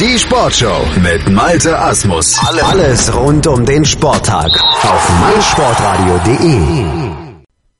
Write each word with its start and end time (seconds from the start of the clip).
Die 0.00 0.18
Sportshow 0.18 0.84
mit 1.02 1.30
Malte 1.30 1.78
Asmus. 1.78 2.36
Alles 2.40 3.14
rund 3.14 3.46
um 3.46 3.64
den 3.64 3.84
Sporttag 3.84 4.50
auf 4.82 5.20
meinsportradio.de. 5.20 6.84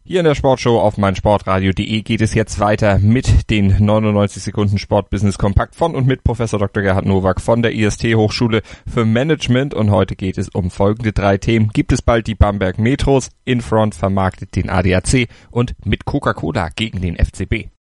Hier 0.05 0.21
in 0.21 0.25
der 0.25 0.37
Sportshow 0.37 0.79
auf 0.79 0.97
meinsportradio.de 0.97 2.03
geht 2.03 2.21
es 2.21 2.35
jetzt 2.35 2.61
weiter 2.61 2.99
mit 2.99 3.51
den 3.51 3.85
99 3.85 4.45
Sekunden 4.45 4.79
Sportbusiness 4.79 5.39
Kompakt 5.39 5.75
von 5.75 5.97
und 5.97 6.07
mit 6.07 6.23
Professor 6.23 6.61
Dr. 6.61 6.85
Gerhard 6.85 7.05
Nowak 7.05 7.41
von 7.41 7.63
der 7.63 7.75
IST 7.75 8.05
Hochschule 8.15 8.63
für 8.87 9.05
Management 9.05 9.75
und 9.75 9.91
heute 9.91 10.15
geht 10.15 10.39
es 10.39 10.49
um 10.51 10.71
folgende 10.71 11.13
drei 11.13 11.39
Themen. 11.39 11.71
Gibt 11.73 11.91
es 11.91 12.01
bald 12.01 12.29
die 12.29 12.37
Bamberg 12.37 12.79
Metros, 12.79 13.31
Infront 13.45 13.97
vermarktet 13.97 14.55
den 14.55 14.71
ADAC 14.71 15.27
und 15.51 15.75
mit 15.85 16.05
Coca-Cola 16.05 16.69
gegen 16.77 17.01
den 17.01 17.17
FCB. 17.17 17.71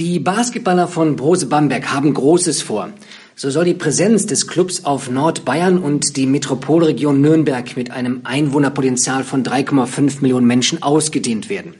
Die 0.00 0.18
Basketballer 0.18 0.88
von 0.88 1.14
Brose 1.14 1.44
Bamberg 1.44 1.92
haben 1.92 2.14
Großes 2.14 2.62
vor. 2.62 2.88
So 3.36 3.50
soll 3.50 3.66
die 3.66 3.74
Präsenz 3.74 4.24
des 4.24 4.46
Clubs 4.46 4.86
auf 4.86 5.10
Nordbayern 5.10 5.76
und 5.76 6.16
die 6.16 6.24
Metropolregion 6.24 7.20
Nürnberg 7.20 7.76
mit 7.76 7.90
einem 7.90 8.22
Einwohnerpotenzial 8.24 9.24
von 9.24 9.44
3,5 9.44 10.22
Millionen 10.22 10.46
Menschen 10.46 10.82
ausgedehnt 10.82 11.50
werden. 11.50 11.74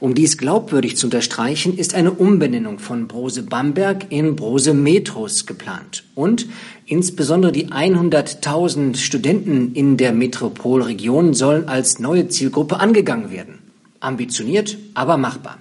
Um 0.00 0.14
dies 0.14 0.38
glaubwürdig 0.38 0.96
zu 0.96 1.08
unterstreichen, 1.08 1.76
ist 1.76 1.94
eine 1.94 2.12
Umbenennung 2.12 2.78
von 2.78 3.08
Brose 3.08 3.42
Bamberg 3.42 4.06
in 4.08 4.36
Brose 4.36 4.72
Metros 4.72 5.44
geplant. 5.44 6.04
Und 6.14 6.46
insbesondere 6.86 7.52
die 7.52 7.66
100.000 7.66 8.96
Studenten 8.96 9.74
in 9.74 9.98
der 9.98 10.14
Metropolregion 10.14 11.34
sollen 11.34 11.68
als 11.68 11.98
neue 11.98 12.28
Zielgruppe 12.28 12.80
angegangen 12.80 13.30
werden. 13.30 13.58
Ambitioniert, 14.00 14.78
aber 14.94 15.18
machbar. 15.18 15.58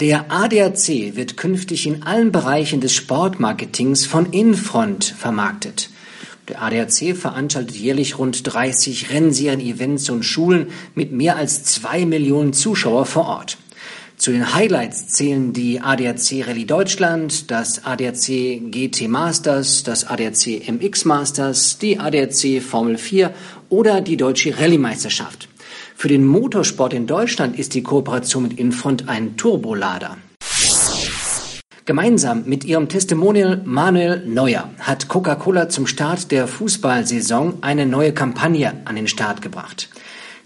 Der 0.00 0.32
ADAC 0.32 1.14
wird 1.14 1.36
künftig 1.36 1.86
in 1.86 2.04
allen 2.04 2.32
Bereichen 2.32 2.80
des 2.80 2.94
Sportmarketings 2.94 4.06
von 4.06 4.32
Infront 4.32 5.04
vermarktet. 5.04 5.90
Der 6.48 6.62
ADAC 6.62 7.14
veranstaltet 7.14 7.76
jährlich 7.76 8.18
rund 8.18 8.50
30 8.50 9.10
Rennserien-Events 9.10 10.08
und 10.08 10.22
Schulen 10.22 10.68
mit 10.94 11.12
mehr 11.12 11.36
als 11.36 11.64
zwei 11.64 12.06
Millionen 12.06 12.54
Zuschauer 12.54 13.04
vor 13.04 13.26
Ort. 13.26 13.58
Zu 14.16 14.32
den 14.32 14.54
Highlights 14.54 15.08
zählen 15.08 15.52
die 15.52 15.82
ADAC 15.82 16.46
Rallye 16.46 16.64
Deutschland, 16.64 17.50
das 17.50 17.84
ADAC 17.84 18.70
GT 18.70 19.06
Masters, 19.06 19.82
das 19.82 20.06
ADAC 20.06 20.66
MX 20.66 21.04
Masters, 21.04 21.76
die 21.78 21.98
ADAC 21.98 22.62
Formel 22.62 22.96
4 22.96 23.34
oder 23.68 24.00
die 24.00 24.16
Deutsche 24.16 24.58
Rallye-Meisterschaft. 24.58 25.49
Für 26.00 26.08
den 26.08 26.26
Motorsport 26.26 26.94
in 26.94 27.06
Deutschland 27.06 27.58
ist 27.58 27.74
die 27.74 27.82
Kooperation 27.82 28.44
mit 28.44 28.58
Infront 28.58 29.10
ein 29.10 29.36
Turbolader. 29.36 30.16
Gemeinsam 31.84 32.44
mit 32.46 32.64
ihrem 32.64 32.88
Testimonial 32.88 33.60
Manuel 33.66 34.24
Neuer 34.26 34.70
hat 34.78 35.08
Coca-Cola 35.08 35.68
zum 35.68 35.86
Start 35.86 36.30
der 36.30 36.48
Fußballsaison 36.48 37.58
eine 37.60 37.84
neue 37.84 38.14
Kampagne 38.14 38.80
an 38.86 38.96
den 38.96 39.08
Start 39.08 39.42
gebracht. 39.42 39.90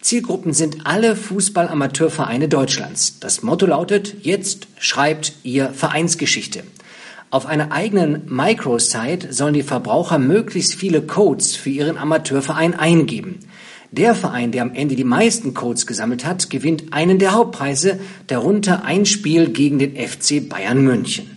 Zielgruppen 0.00 0.54
sind 0.54 0.88
alle 0.88 1.14
Fußballamateurvereine 1.14 2.48
Deutschlands. 2.48 3.20
Das 3.20 3.44
Motto 3.44 3.66
lautet, 3.66 4.24
jetzt 4.24 4.66
schreibt 4.80 5.34
ihr 5.44 5.68
Vereinsgeschichte. 5.68 6.64
Auf 7.30 7.46
einer 7.46 7.70
eigenen 7.70 8.22
Microsite 8.26 9.32
sollen 9.32 9.54
die 9.54 9.62
Verbraucher 9.62 10.18
möglichst 10.18 10.74
viele 10.74 11.00
Codes 11.00 11.54
für 11.54 11.70
ihren 11.70 11.96
Amateurverein 11.96 12.74
eingeben. 12.74 13.38
Der 13.96 14.16
Verein, 14.16 14.50
der 14.50 14.62
am 14.62 14.74
Ende 14.74 14.96
die 14.96 15.04
meisten 15.04 15.54
Codes 15.54 15.86
gesammelt 15.86 16.24
hat, 16.24 16.50
gewinnt 16.50 16.92
einen 16.92 17.20
der 17.20 17.32
Hauptpreise, 17.32 18.00
darunter 18.26 18.84
ein 18.84 19.06
Spiel 19.06 19.50
gegen 19.50 19.78
den 19.78 19.94
FC 19.94 20.48
Bayern 20.48 20.82
München. 20.82 21.33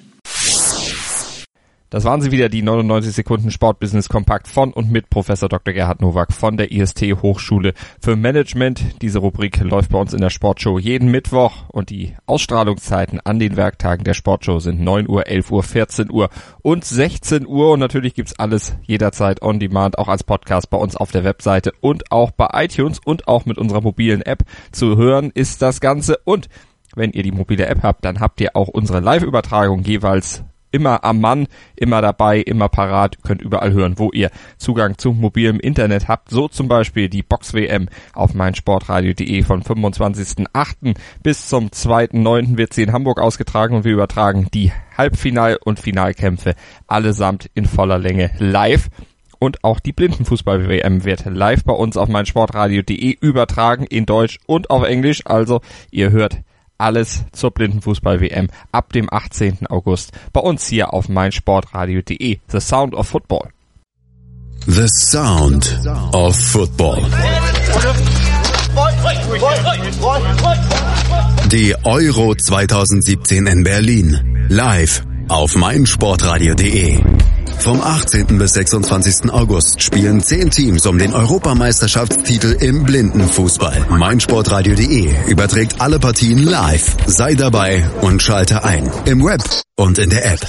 Das 1.90 2.04
waren 2.04 2.20
sie 2.22 2.34
wieder, 2.34 2.50
die 2.50 2.64
99 2.64 3.14
Sekunden 3.14 3.50
Sportbusiness 3.50 4.10
Kompakt 4.10 4.50
von 4.50 4.74
und 4.74 4.92
mit 4.92 5.10
Professor 5.10 5.48
Dr. 5.48 5.74
Gerhard 5.74 6.02
Nowak 6.02 6.34
von 6.34 6.58
der 6.58 6.70
IST 6.74 7.02
Hochschule 7.22 7.74
für 8.02 8.18
Management. 8.18 9.02
Diese 9.02 9.20
Rubrik 9.20 9.62
läuft 9.62 9.92
bei 9.92 9.98
uns 9.98 10.14
in 10.14 10.20
der 10.20 10.30
Sportshow 10.30 10.78
jeden 10.80 11.10
Mittwoch 11.10 11.70
und 11.70 11.90
die 11.90 12.14
Ausstrahlungszeiten 12.26 13.22
an 13.22 13.40
den 13.40 13.56
Werktagen 13.56 14.04
der 14.04 14.16
Sportshow 14.16 14.60
sind 14.60 14.82
9 14.82 15.08
Uhr, 15.08 15.28
11 15.28 15.50
Uhr, 15.50 15.64
14 15.64 16.12
Uhr 16.12 16.30
und 16.62 16.84
16 16.84 17.48
Uhr 17.48 17.72
und 17.72 17.80
natürlich 17.80 18.14
gibt's 18.16 18.38
alles 18.38 18.76
jederzeit 18.84 19.42
on 19.42 19.58
demand, 19.58 19.98
auch 19.98 20.10
als 20.10 20.26
Podcast 20.26 20.70
bei 20.70 20.78
uns 20.78 20.98
auf 20.98 21.12
der 21.12 21.24
Webseite 21.24 21.72
und 21.80 22.12
auch 22.12 22.32
bei 22.32 22.50
iTunes 22.66 23.00
und 23.00 23.30
auch 23.30 23.46
mit 23.46 23.58
unserer 23.58 23.80
mobilen 23.80 24.22
App 24.24 24.44
zu 24.74 24.98
hören 24.98 25.32
ist 25.34 25.62
das 25.62 25.80
Ganze 25.80 26.18
und 26.26 26.50
wenn 26.96 27.12
ihr 27.12 27.24
die 27.24 27.32
mobile 27.32 27.66
App 27.66 27.84
habt, 27.84 28.04
dann 28.04 28.20
habt 28.20 28.42
ihr 28.42 28.58
auch 28.58 28.68
unsere 28.68 29.00
Live-Übertragung 29.00 29.84
jeweils 29.84 30.44
immer 30.78 31.04
am 31.04 31.20
Mann, 31.20 31.48
immer 31.76 32.04
dabei, 32.04 32.40
immer 32.40 32.70
parat, 32.70 33.24
könnt 33.24 33.42
überall 33.42 33.74
hören, 33.74 33.98
wo 33.98 34.12
ihr 34.12 34.30
Zugang 34.58 35.00
zu 35.00 35.12
mobilem 35.12 35.60
Internet 35.60 36.08
habt. 36.08 36.30
So 36.30 36.48
zum 36.48 36.68
Beispiel 36.68 37.10
die 37.10 37.24
Box 37.24 37.56
WM 37.56 37.90
auf 38.14 38.36
meinsportradio.de 38.36 39.42
von 39.42 39.64
25.08. 39.64 40.96
bis 41.24 41.50
zum 41.50 41.70
2.9. 41.70 42.58
wird 42.58 42.74
sie 42.74 42.84
in 42.84 42.94
Hamburg 42.94 43.20
ausgetragen 43.20 43.76
und 43.76 43.86
wir 43.86 43.94
übertragen 43.94 44.50
die 44.54 44.72
Halbfinal- 44.96 45.58
und 45.58 45.80
Finalkämpfe 45.80 46.54
allesamt 46.86 47.50
in 47.56 47.66
voller 47.66 47.98
Länge 47.98 48.30
live. 48.38 48.90
Und 49.40 49.64
auch 49.64 49.80
die 49.80 49.94
Blindenfußball-WM 49.94 51.06
wird 51.06 51.26
live 51.26 51.64
bei 51.64 51.74
uns 51.74 51.98
auf 51.98 52.08
meinsportradio.de 52.08 53.18
übertragen 53.20 53.86
in 53.86 54.06
Deutsch 54.06 54.40
und 54.46 54.70
auf 54.70 54.84
Englisch. 54.84 55.22
Also 55.26 55.62
ihr 55.92 56.12
hört 56.12 56.42
alles 56.78 57.24
zur 57.32 57.52
Blindenfußball-WM 57.52 58.50
ab 58.72 58.94
dem 58.94 59.12
18. 59.12 59.68
August 59.68 60.12
bei 60.34 60.42
uns 60.42 60.68
hier 60.68 60.94
auf 60.94 61.10
meinsportradio.de. 61.10 62.40
The 62.48 62.60
Sound 62.60 62.94
of 62.94 63.08
Football. 63.08 63.50
The 64.66 64.88
Sound 64.88 65.80
of 66.14 66.36
Football. 66.36 67.02
Die 71.52 71.76
Euro 71.84 72.36
2017 72.36 73.48
in 73.48 73.64
Berlin. 73.64 74.48
Live 74.50 75.04
auf 75.30 75.56
meinsportradio.de. 75.56 77.17
Vom 77.60 77.82
18. 77.82 78.38
bis 78.38 78.54
26. 78.54 79.30
August 79.32 79.82
spielen 79.82 80.22
10 80.22 80.52
Teams 80.52 80.86
um 80.86 80.98
den 80.98 81.14
Europameisterschaftstitel 81.14 82.56
im 82.62 82.84
Blindenfußball. 82.84 83.88
meinsportradio.de 83.90 85.14
überträgt 85.30 85.82
alle 85.82 86.00
Partien 86.00 86.44
live. 86.46 86.96
Sei 87.08 87.34
dabei 87.34 87.90
und 88.02 88.22
schalte 88.22 88.64
ein. 88.64 88.90
Im 89.06 89.24
Web 89.26 89.42
und 89.76 89.98
in 89.98 90.10
der 90.10 90.26
App. 90.34 90.40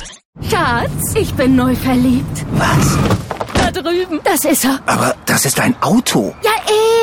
Schatz, 0.49 1.15
ich 1.17 1.35
bin 1.35 1.57
neu 1.57 1.75
verliebt. 1.75 2.45
Was? 2.53 2.99
Da 3.55 3.71
drüben. 3.73 4.21
Das 4.23 4.45
ist 4.45 4.65
er. 4.65 4.79
Aber 4.87 5.17
das 5.27 5.45
ist 5.45 5.59
ein 5.59 5.75
Auto. 5.83 6.35
Ja, 6.45 6.53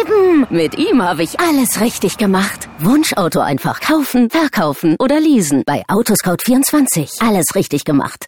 eben. 0.01 0.47
Mit 0.49 0.77
ihm 0.77 1.01
habe 1.03 1.23
ich 1.23 1.39
alles 1.41 1.81
richtig 1.81 2.17
gemacht. 2.17 2.69
Wunschauto 2.79 3.41
einfach 3.41 3.81
kaufen, 3.81 4.29
verkaufen 4.29 4.95
oder 4.99 5.19
leasen. 5.19 5.63
Bei 5.65 5.83
Autoscout24. 5.87 7.21
Alles 7.27 7.47
richtig 7.55 7.83
gemacht. 7.83 8.27